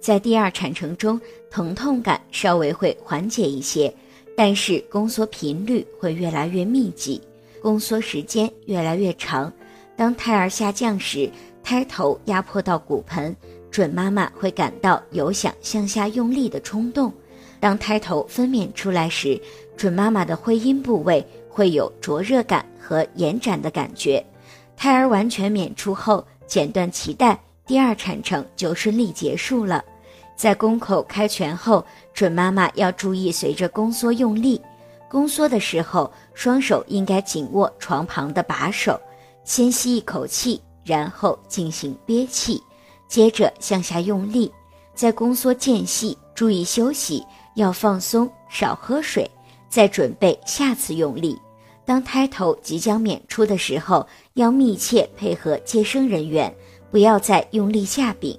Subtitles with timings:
[0.00, 1.20] 在第二产程中，
[1.50, 3.92] 疼痛感稍微会缓解一些，
[4.36, 7.20] 但是宫缩频率会越来越密集，
[7.60, 9.52] 宫缩时间越来越长。
[9.96, 11.28] 当胎儿下降时，
[11.62, 13.34] 胎头压迫到骨盆，
[13.70, 17.12] 准妈妈会感到有想向下用力的冲动。
[17.60, 19.40] 当胎头分娩出来时，
[19.76, 24.24] 准妈妈的会阴部位会有灼热感和延展的感觉。
[24.76, 27.36] 胎儿完全娩出后，剪断脐带，
[27.66, 29.84] 第二产程就顺利结束了。
[30.38, 31.84] 在宫口开全后，
[32.14, 34.62] 准妈妈要注意随着宫缩用力。
[35.10, 39.00] 宫缩的时候，双手应该紧握床旁的把手，
[39.42, 42.62] 先吸一口气，然后进行憋气，
[43.08, 44.48] 接着向下用力。
[44.94, 49.28] 在宫缩间隙，注意休息，要放松，少喝水，
[49.68, 51.36] 再准备下次用力。
[51.84, 56.54] 当胎头即将娩出的时候，要密切配合接生人员，
[56.92, 58.38] 不要再用力下柄，